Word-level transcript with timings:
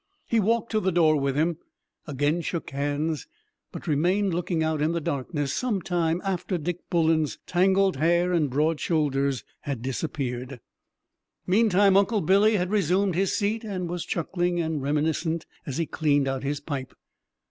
He 0.25 0.39
walked 0.39 0.71
to 0.71 0.79
the 0.79 0.91
door 0.91 1.15
with 1.15 1.35
him, 1.35 1.59
again 2.07 2.41
shook 2.41 2.71
hands, 2.71 3.27
but 3.71 3.85
remained 3.85 4.33
looking 4.33 4.63
out 4.63 4.81
in 4.81 4.93
the 4.93 4.99
darkness 4.99 5.53
some 5.53 5.79
time 5.79 6.23
after 6.25 6.57
Dick 6.57 6.79
Bullen's 6.89 7.37
tangled 7.45 7.97
hair 7.97 8.33
and 8.33 8.49
broad 8.49 8.79
shoulders 8.79 9.43
had 9.59 9.83
disappeared. 9.83 10.59
Meantime, 11.45 11.95
Uncle 11.95 12.21
Billy 12.21 12.55
had 12.55 12.71
resumed 12.71 13.13
his 13.13 13.35
seat 13.35 13.63
and 13.63 13.87
was 13.91 14.03
chuckling 14.03 14.59
and 14.59 14.81
reminiscent 14.81 15.45
as 15.67 15.77
he 15.77 15.85
cleaned 15.85 16.27
out 16.27 16.41
his 16.41 16.59
pipe. 16.59 16.95